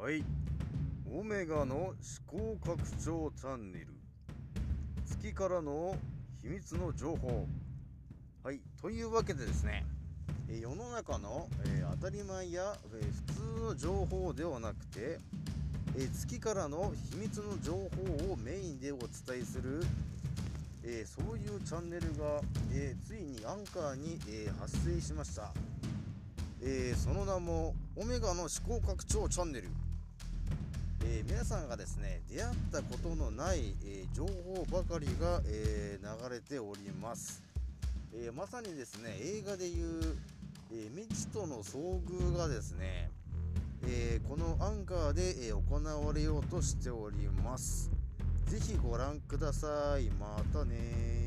[0.00, 0.22] はい。
[1.12, 3.88] オメガの思考拡張チャンネル。
[5.04, 5.96] 月からの
[6.40, 7.48] 秘密の情報。
[8.44, 8.60] はい。
[8.80, 9.84] というわけでですね
[10.48, 15.18] え世の中の、えー当たり前や、えー普通の情報ではなくて、
[15.96, 19.08] えー月からの秘密の情報をメインでお伝
[19.40, 19.82] えする、
[20.84, 22.40] えそういうチャンネルが、
[22.72, 25.52] えついにアンカーに、え発生しました、
[26.62, 29.68] えその名もオメガの思考拡張チャンネル。
[31.10, 37.42] えー皆さんがですね出会ったことのない、えー情報ばかりが、えー流れております、
[38.14, 40.16] えーまさにですね映画でいう、
[40.70, 43.10] えー未知との遭遇がですね、
[43.86, 47.90] えーこのアンカーで、えー行われようとしております。
[48.46, 50.10] ぜひご覧ください。
[50.10, 51.17] またねー。